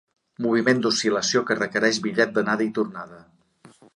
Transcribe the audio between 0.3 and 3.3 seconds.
Moviment d'oscil·lació que requereix bitllet d'anada i tornada.